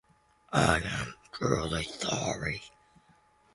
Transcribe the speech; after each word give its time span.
I 0.51 0.77
am 0.83 1.13
truly 1.31 1.83
sorry. 1.83 2.63